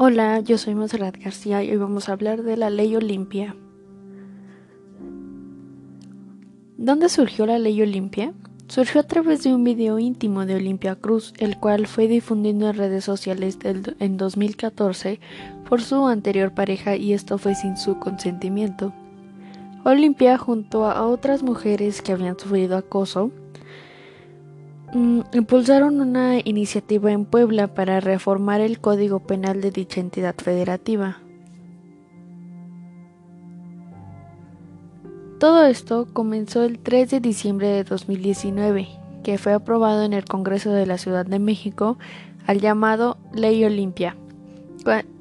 [0.00, 3.56] Hola, yo soy Monserrat García y hoy vamos a hablar de la Ley Olimpia.
[6.76, 8.32] ¿Dónde surgió la Ley Olimpia?
[8.68, 12.76] Surgió a través de un video íntimo de Olimpia Cruz, el cual fue difundido en
[12.76, 15.18] redes sociales en 2014
[15.68, 18.92] por su anterior pareja y esto fue sin su consentimiento.
[19.82, 23.32] Olimpia, junto a otras mujeres que habían sufrido acoso,
[24.92, 31.18] mm, impulsaron una iniciativa en Puebla para reformar el Código Penal de dicha entidad federativa.
[35.38, 38.88] Todo esto comenzó el 3 de diciembre de 2019,
[39.22, 41.96] que fue aprobado en el Congreso de la Ciudad de México
[42.46, 44.16] al llamado Ley Olimpia,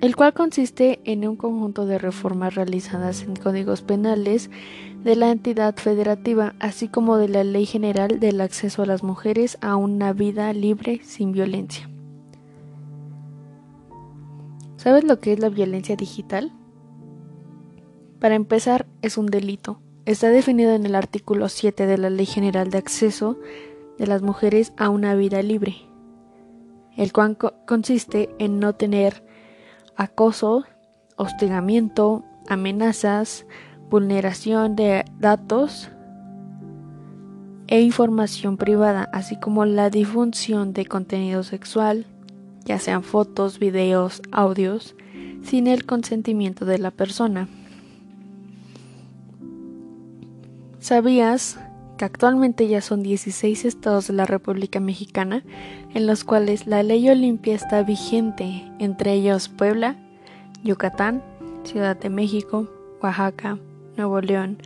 [0.01, 4.49] el cual consiste en un conjunto de reformas realizadas en códigos penales
[5.03, 9.57] de la entidad federativa, así como de la Ley General del Acceso a las Mujeres
[9.61, 11.89] a una vida libre sin violencia.
[14.77, 16.51] ¿Sabes lo que es la violencia digital?
[18.19, 22.69] Para empezar, es un delito Está definido en el artículo 7 de la Ley General
[22.69, 23.37] de Acceso
[23.97, 25.75] de las Mujeres a una vida libre,
[26.95, 29.26] el cual consiste en no tener
[29.97, 30.65] acoso,
[31.17, 33.45] hostigamiento, amenazas,
[33.89, 35.89] vulneración de datos
[37.67, 42.05] e información privada, así como la difusión de contenido sexual,
[42.63, 44.95] ya sean fotos, videos, audios,
[45.43, 47.47] sin el consentimiento de la persona.
[50.79, 51.59] ¿Sabías
[51.97, 55.43] que actualmente ya son 16 estados de la República Mexicana
[55.93, 59.97] en los cuales la ley Olimpia está vigente, entre ellos Puebla,
[60.63, 61.23] Yucatán,
[61.63, 62.69] Ciudad de México,
[63.01, 63.57] Oaxaca,
[63.97, 64.57] Nuevo León,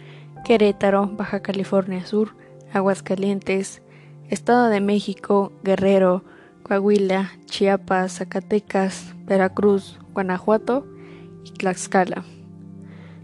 [0.43, 2.35] Querétaro, Baja California Sur,
[2.73, 3.81] Aguascalientes,
[4.29, 6.23] Estado de México, Guerrero,
[6.63, 10.85] Coahuila, Chiapas, Zacatecas, Veracruz, Guanajuato
[11.43, 12.23] y Tlaxcala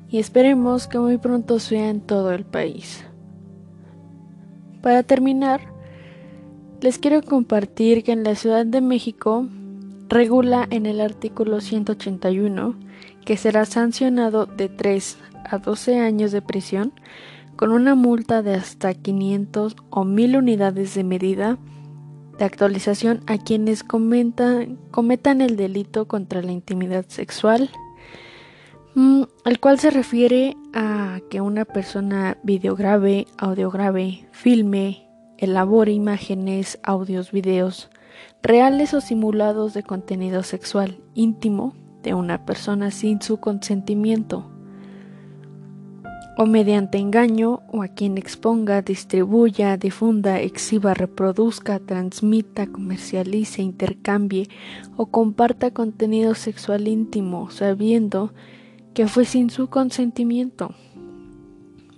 [0.10, 3.04] y esperemos que muy pronto sea en todo el país.
[4.88, 5.60] Para terminar,
[6.80, 9.46] les quiero compartir que en la Ciudad de México
[10.08, 12.74] regula en el artículo 181
[13.26, 16.94] que será sancionado de 3 a 12 años de prisión
[17.58, 21.58] con una multa de hasta 500 o 1000 unidades de medida
[22.40, 27.70] de actualización a quienes cometan el delito contra la intimidad sexual
[28.98, 37.32] Mm, el cual se refiere a que una persona videograve, audiograve, filme, elabore imágenes, audios,
[37.32, 37.92] videos
[38.42, 44.50] reales o simulados de contenido sexual íntimo de una persona sin su consentimiento
[46.36, 54.50] o mediante engaño o a quien exponga, distribuya, difunda, exhiba, reproduzca, transmita, comercialice, intercambie
[54.96, 58.34] o comparta contenido sexual íntimo sabiendo
[58.98, 60.72] que fue sin su consentimiento,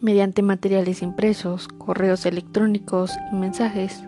[0.01, 4.03] mediante materiales impresos, correos electrónicos y mensajes.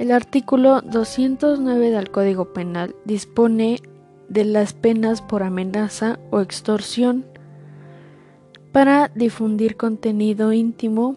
[0.00, 3.78] El artículo 209 del Código Penal dispone
[4.28, 7.24] de las penas por amenaza o extorsión
[8.72, 11.14] para difundir contenido íntimo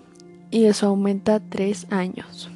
[0.51, 2.51] y eso aumenta tres años.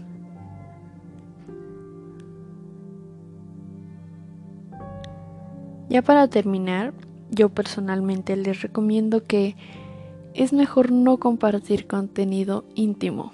[5.89, 6.93] Ya para terminar,
[7.31, 9.55] yo personalmente les recomiendo que
[10.33, 13.33] es mejor no compartir contenido íntimo,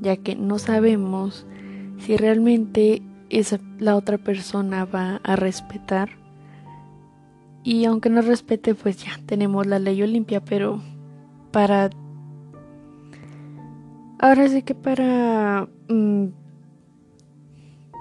[0.00, 1.46] ya que no sabemos
[1.98, 6.10] si realmente esa, la otra persona va a respetar.
[7.64, 10.80] Y aunque no respete, pues ya tenemos la ley Olimpia, pero
[11.50, 11.90] para...
[14.18, 15.68] Ahora sí que para...
[15.88, 16.28] Mm,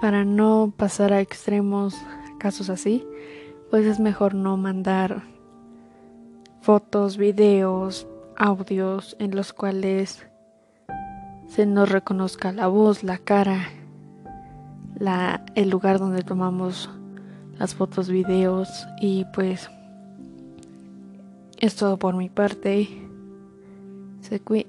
[0.01, 1.95] para no pasar a extremos,
[2.39, 3.05] casos así,
[3.71, 5.23] pues es mejor no mandar
[6.61, 8.05] fotos, videos,
[8.35, 10.27] audios en los cuales
[11.47, 13.69] se nos reconozca la voz, la cara,
[14.99, 16.89] la, el lugar donde tomamos
[17.57, 19.71] las fotos, videos y pues
[21.57, 22.89] es todo por mi parte.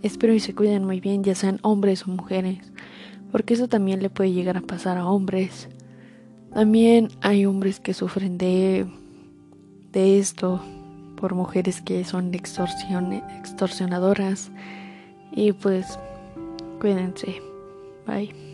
[0.02, 2.72] espero y se cuiden muy bien, ya sean hombres o mujeres,
[3.32, 5.68] porque eso también le puede llegar a pasar a hombres.
[6.52, 8.86] También hay hombres que sufren de,
[9.92, 10.60] de esto
[11.16, 14.50] por mujeres que son extorsionadoras.
[15.30, 15.98] Y pues
[16.80, 17.40] cuídense.
[18.06, 18.51] Bye.